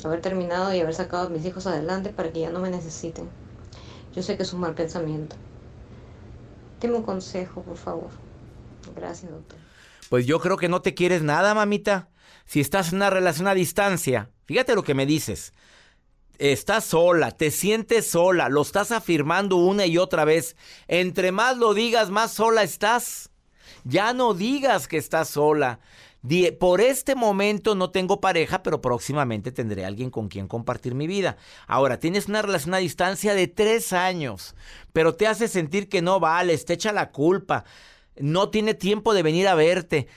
Haber 0.04 0.22
terminado 0.22 0.74
y 0.74 0.80
haber 0.80 0.94
sacado 0.94 1.28
a 1.28 1.30
mis 1.30 1.46
hijos 1.46 1.68
adelante 1.68 2.10
para 2.10 2.32
que 2.32 2.42
ya 2.42 2.50
no 2.50 2.60
me 2.60 2.70
necesiten. 2.70 3.30
Yo 4.14 4.24
sé 4.24 4.38
que 4.38 4.44
es 4.44 4.54
un 4.54 4.62
mal 4.62 4.76
pensamiento. 4.76 5.36
Dime 6.82 6.96
un 6.96 7.04
consejo, 7.04 7.62
por 7.62 7.78
favor. 7.78 8.10
Gracias, 8.96 9.32
doctor. 9.32 9.58
Pues 10.10 10.26
yo 10.26 10.40
creo 10.40 10.58
que 10.58 10.70
no 10.70 10.82
te 10.82 10.94
quieres 10.94 11.24
nada, 11.24 11.54
mamita. 11.54 12.10
Si 12.46 12.60
estás 12.60 12.90
en 12.90 12.98
una 12.98 13.10
relación 13.10 13.48
a 13.48 13.54
distancia, 13.54 14.30
fíjate 14.46 14.76
lo 14.76 14.84
que 14.84 14.94
me 14.94 15.06
dices 15.06 15.54
estás 16.40 16.86
sola, 16.86 17.32
te 17.32 17.52
sientes 17.52 18.10
sola, 18.10 18.50
lo 18.50 18.62
estás 18.62 18.92
afirmando 18.92 19.58
una 19.58 19.86
y 19.86 19.98
otra 19.98 20.26
vez. 20.26 20.56
Entre 20.88 21.32
más 21.32 21.58
lo 21.58 21.74
digas, 21.74 22.10
más 22.10 22.32
sola 22.34 22.64
estás. 22.64 23.30
Ya 23.84 24.14
no 24.14 24.34
digas 24.34 24.88
que 24.88 24.98
estás 24.98 25.30
sola. 25.30 25.80
Por 26.60 26.82
este 26.82 27.14
momento 27.14 27.76
no 27.76 27.92
tengo 27.92 28.20
pareja, 28.20 28.64
pero 28.64 28.82
próximamente 28.82 29.52
tendré 29.52 29.86
alguien 29.86 30.10
con 30.10 30.28
quien 30.28 30.48
compartir 30.48 30.96
mi 30.96 31.06
vida. 31.06 31.38
Ahora, 31.68 32.00
tienes 32.00 32.28
una 32.28 32.42
relación 32.42 32.74
a 32.74 32.80
distancia 32.80 33.36
de 33.36 33.48
tres 33.48 33.94
años, 33.94 34.56
pero 34.92 35.14
te 35.14 35.28
hace 35.28 35.48
sentir 35.48 35.88
que 35.88 36.02
no 36.02 36.20
vales, 36.20 36.66
te 36.66 36.74
echa 36.74 36.92
la 36.92 37.12
culpa, 37.12 37.64
no 38.18 38.50
tiene 38.50 38.74
tiempo 38.74 39.14
de 39.14 39.22
venir 39.22 39.48
a 39.48 39.54
verte. 39.54 40.08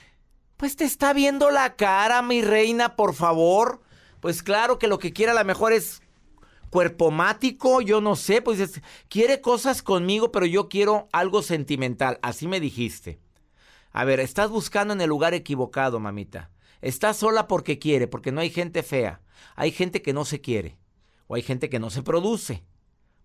Pues 0.57 0.75
te 0.75 0.83
está 0.83 1.13
viendo 1.13 1.51
la 1.51 1.75
cara, 1.75 2.23
mi 2.23 2.41
reina, 2.41 2.95
por 2.95 3.13
favor. 3.13 3.81
Pues 4.19 4.41
claro 4.41 4.79
que 4.79 4.87
lo 4.87 4.97
que 4.97 5.13
quiere 5.13 5.31
a 5.31 5.35
lo 5.35 5.45
mejor 5.45 5.73
es 5.73 6.01
cuerpomático, 6.69 7.81
yo 7.81 8.01
no 8.01 8.15
sé, 8.15 8.41
pues 8.41 8.59
es- 8.59 8.81
quiere 9.07 9.41
cosas 9.41 9.81
conmigo, 9.81 10.31
pero 10.31 10.45
yo 10.45 10.69
quiero 10.69 11.07
algo 11.11 11.41
sentimental, 11.41 12.19
así 12.21 12.47
me 12.47 12.59
dijiste. 12.59 13.19
A 13.91 14.05
ver, 14.05 14.19
estás 14.19 14.49
buscando 14.49 14.93
en 14.93 15.01
el 15.01 15.09
lugar 15.09 15.33
equivocado, 15.33 15.99
mamita. 15.99 16.51
Estás 16.81 17.17
sola 17.17 17.47
porque 17.47 17.79
quiere, 17.79 18.07
porque 18.07 18.31
no 18.31 18.39
hay 18.41 18.49
gente 18.49 18.83
fea. 18.83 19.21
Hay 19.55 19.71
gente 19.71 20.01
que 20.01 20.13
no 20.13 20.25
se 20.25 20.41
quiere. 20.41 20.77
O 21.27 21.35
hay 21.35 21.41
gente 21.41 21.69
que 21.69 21.79
no 21.79 21.89
se 21.89 22.03
produce. 22.03 22.63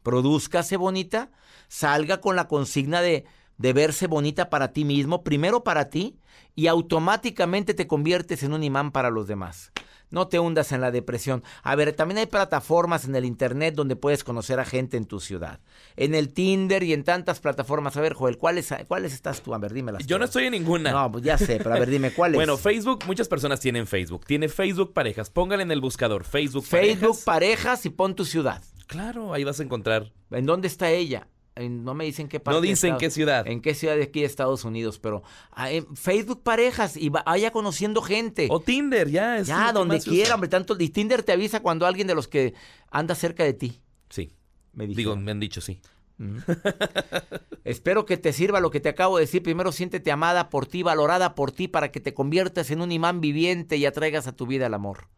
Produzcase 0.02 0.76
bonita, 0.76 1.30
salga 1.68 2.20
con 2.20 2.36
la 2.36 2.48
consigna 2.48 3.00
de, 3.00 3.24
de 3.58 3.72
verse 3.72 4.06
bonita 4.06 4.50
para 4.50 4.72
ti 4.72 4.84
mismo, 4.84 5.22
primero 5.22 5.64
para 5.64 5.88
ti, 5.88 6.18
y 6.54 6.66
automáticamente 6.66 7.74
te 7.74 7.86
conviertes 7.86 8.42
en 8.42 8.52
un 8.52 8.62
imán 8.62 8.90
para 8.90 9.10
los 9.10 9.26
demás. 9.26 9.72
No 10.14 10.28
te 10.28 10.38
hundas 10.38 10.71
en 10.71 10.80
la 10.80 10.92
depresión. 10.92 11.42
A 11.64 11.75
ver, 11.75 11.92
también 11.92 12.18
hay 12.18 12.26
plataformas 12.26 13.04
en 13.04 13.16
el 13.16 13.25
internet 13.25 13.75
donde 13.75 13.97
puedes 13.97 14.23
conocer 14.23 14.61
a 14.61 14.64
gente 14.64 14.97
en 14.97 15.06
tu 15.06 15.18
ciudad. 15.18 15.59
En 15.97 16.14
el 16.14 16.33
Tinder 16.33 16.85
y 16.85 16.92
en 16.92 17.02
tantas 17.02 17.40
plataformas. 17.40 17.97
A 17.97 18.00
ver, 18.00 18.14
Joel, 18.14 18.38
¿cuáles, 18.38 18.73
cuáles 18.87 19.12
estás 19.12 19.40
tú? 19.40 19.52
A 19.54 19.59
ver, 19.59 19.73
dímelas. 19.73 20.06
Yo 20.06 20.21
no 20.21 20.26
estoy 20.26 20.44
en 20.44 20.52
ninguna. 20.52 20.92
No, 20.92 21.11
pues 21.11 21.25
ya 21.25 21.37
sé, 21.37 21.56
pero 21.59 21.75
a 21.75 21.80
ver, 21.80 21.90
dime, 21.90 22.11
¿cuáles? 22.14 22.37
Bueno, 22.37 22.56
Facebook, 22.56 23.04
muchas 23.09 23.26
personas 23.26 23.59
tienen 23.59 23.88
Facebook. 23.88 24.25
Tiene 24.25 24.49
Facebook 24.49 24.92
Parejas. 24.92 25.30
Póngale 25.30 25.64
en 25.64 25.73
el 25.73 25.80
buscador 25.80 26.23
Facebook, 26.23 26.64
Facebook 26.64 27.00
Parejas. 27.00 27.25
parejas 27.25 27.87
y 27.87 27.90
pon 27.90 28.14
tu 28.14 28.25
ciudad. 28.25 28.62
Claro, 28.87 29.35
ahí 29.35 29.42
vas 29.42 29.59
a 29.59 29.64
encontar. 29.64 30.12
¿En 30.30 30.47
dónde 30.47 30.68
está 30.68 30.90
ella? 30.90 31.26
En- 31.56 31.84
no 31.84 31.94
me 31.94 32.04
dicen 32.04 32.26
qué 32.28 32.40
parte. 32.40 32.56
No 32.56 32.61
dicen 32.61 32.88
Estados- 32.90 33.00
qué 33.00 33.11
ciudad. 33.11 33.46
En 33.46 33.61
qué 33.61 33.75
ciudad 33.75 33.96
de 33.96 34.02
aquí 34.04 34.20
de 34.20 34.26
Estados 34.26 34.64
Unidos, 34.64 34.99
pero 34.99 35.23
ah, 35.52 35.70
en 35.70 35.94
Facebook 35.96 36.42
parejas 36.42 36.96
y 36.96 37.11
va- 37.11 37.23
vaya 37.25 37.50
conociendo 37.52 38.02
gente. 38.02 38.49
O 38.50 38.61
Tinder, 38.61 39.08
ya. 39.08 39.38
Es 39.38 39.46
ya, 39.46 39.73
donde 39.73 40.00
quiera, 40.00 40.34
hombre. 40.34 40.49
Tanto, 40.49 40.76
y 40.78 40.88
Tinder 40.88 41.23
te 41.23 41.32
avisa 41.32 41.61
cuando 41.61 41.87
alguien 41.87 42.06
de 42.08 42.14
los 42.16 42.26
que 42.28 42.54
anda 42.90 43.14
cerca 43.14 43.44
de 43.44 43.52
ti. 43.54 43.80
Sí. 44.11 44.32
Me 44.73 44.87
Digo, 44.88 45.14
me 45.16 45.30
han 45.30 45.38
dicho 45.38 45.61
sí. 45.61 45.80
Espero 47.64 48.04
que 48.06 48.16
te 48.16 48.32
sirva 48.32 48.61
lo 48.61 48.70
que 48.70 48.80
te 48.80 48.88
acabo 48.88 49.16
de 49.18 49.23
decir. 49.25 49.42
Primero 49.42 49.73
siéntete 49.73 50.11
amada 50.12 50.50
por 50.50 50.66
ti, 50.66 50.82
valorada 50.82 51.34
por 51.34 51.52
ti, 51.52 51.68
para 51.68 51.90
que 51.90 52.00
te 52.00 52.14
conviertas 52.14 52.70
en 52.70 52.80
un 52.80 52.92
imán 52.92 53.20
viviente 53.20 53.76
y 53.76 53.87
atraigas 53.87 54.26
a 54.26 54.32
tu 54.32 54.46
vida 54.46 54.66
el 54.66 54.75
amor. 54.75 55.08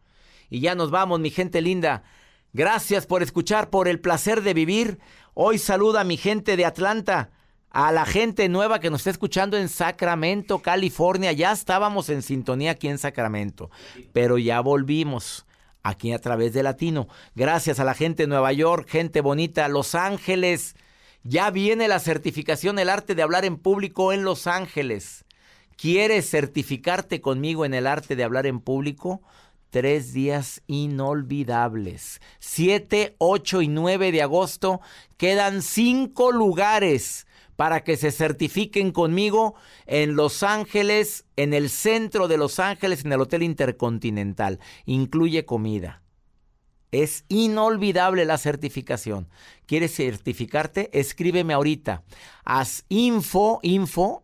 Y 0.49 0.59
ya 0.59 0.75
nos 0.75 0.91
vamos, 0.91 1.19
mi 1.19 1.29
gente 1.29 1.61
linda. 1.61 2.03
Gracias 2.53 3.05
por 3.05 3.21
escuchar, 3.21 3.69
por 3.69 3.87
el 3.87 3.99
placer 3.99 4.41
de 4.41 4.53
vivir. 4.53 4.99
Hoy 5.39 5.59
saluda 5.59 6.01
a 6.01 6.03
mi 6.03 6.17
gente 6.17 6.57
de 6.57 6.65
Atlanta, 6.65 7.29
a 7.69 7.91
la 7.91 8.07
gente 8.07 8.49
nueva 8.49 8.79
que 8.79 8.89
nos 8.89 9.01
está 9.01 9.11
escuchando 9.11 9.55
en 9.55 9.69
Sacramento, 9.69 10.63
California. 10.63 11.31
Ya 11.31 11.51
estábamos 11.51 12.09
en 12.09 12.23
sintonía 12.23 12.71
aquí 12.71 12.87
en 12.87 12.97
Sacramento, 12.97 13.69
pero 14.13 14.39
ya 14.39 14.59
volvimos 14.61 15.45
aquí 15.83 16.11
a 16.11 16.17
través 16.17 16.53
de 16.53 16.63
Latino. 16.63 17.07
Gracias 17.35 17.79
a 17.79 17.83
la 17.83 17.93
gente 17.93 18.23
de 18.23 18.29
Nueva 18.29 18.51
York, 18.51 18.89
gente 18.89 19.21
bonita, 19.21 19.67
Los 19.67 19.93
Ángeles. 19.93 20.75
Ya 21.21 21.51
viene 21.51 21.87
la 21.87 21.99
certificación 21.99 22.79
El 22.79 22.89
arte 22.89 23.13
de 23.13 23.21
hablar 23.21 23.45
en 23.45 23.57
público 23.57 24.13
en 24.13 24.23
Los 24.23 24.47
Ángeles. 24.47 25.23
¿Quieres 25.75 26.27
certificarte 26.31 27.21
conmigo 27.21 27.63
en 27.63 27.75
el 27.75 27.85
arte 27.85 28.15
de 28.15 28.23
hablar 28.23 28.47
en 28.47 28.59
público? 28.59 29.21
Tres 29.69 30.13
días 30.13 30.61
inolvidables. 30.67 32.21
7, 32.39 33.15
8 33.17 33.61
y 33.61 33.67
9 33.67 34.11
de 34.11 34.21
agosto. 34.21 34.81
Quedan 35.17 35.61
cinco 35.61 36.31
lugares 36.31 37.27
para 37.57 37.83
que 37.83 37.97
se 37.97 38.11
certifiquen 38.11 38.91
conmigo 38.91 39.55
en 39.87 40.15
Los 40.15 40.43
Ángeles, 40.43 41.25
en 41.35 41.53
el 41.53 41.69
centro 41.69 42.27
de 42.27 42.37
Los 42.37 42.59
Ángeles, 42.59 43.03
en 43.03 43.11
el 43.11 43.21
Hotel 43.21 43.43
Intercontinental. 43.43 44.59
Incluye 44.85 45.43
comida. 45.43 46.03
Es 46.91 47.25
inolvidable 47.27 48.23
la 48.25 48.37
certificación. 48.37 49.27
¿Quieres 49.65 49.95
certificarte? 49.95 50.89
Escríbeme 50.97 51.53
ahorita. 51.53 52.03
Haz 52.45 52.85
info, 52.87 53.59
info, 53.61 54.23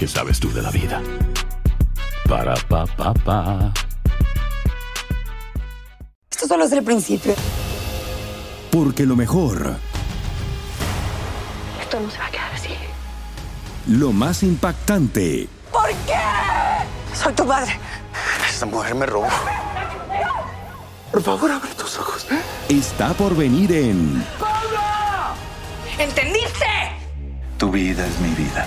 ¿qué 0.00 0.08
sabes 0.08 0.40
tú 0.40 0.50
de 0.50 0.62
la 0.62 0.70
vida? 0.70 1.02
Para, 2.26 2.54
pa, 2.54 2.86
pa, 2.86 3.12
pa. 3.12 3.70
Esto 6.30 6.46
solo 6.48 6.64
es 6.64 6.72
el 6.72 6.82
principio. 6.82 7.34
Porque 8.72 9.04
lo 9.04 9.14
mejor, 9.14 9.76
Esto 11.82 12.00
no 12.00 12.10
se 12.10 12.18
va 12.18 12.26
a 12.26 12.30
quedar 12.30 12.50
así. 12.54 12.70
lo 13.88 14.12
más 14.12 14.42
impactante, 14.42 15.48
¿Por 15.70 15.88
qué? 16.06 16.18
Soy 17.14 17.34
tu 17.34 17.44
madre. 17.44 17.78
Esta 18.48 18.64
mujer 18.64 18.94
me 18.94 19.04
robó. 19.04 19.28
Por 21.12 21.22
favor, 21.22 21.50
abre 21.50 21.74
tus 21.74 21.98
ojos. 21.98 22.26
está 22.70 23.12
por 23.12 23.36
venir 23.36 23.70
en 23.72 24.24
¿Entendiste? 25.98 26.64
Tu 27.58 27.70
vida 27.70 28.06
es 28.06 28.18
mi 28.20 28.30
vida. 28.30 28.66